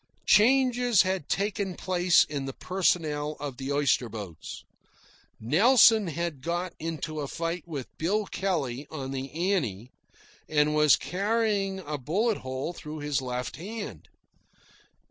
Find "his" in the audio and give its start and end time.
13.01-13.21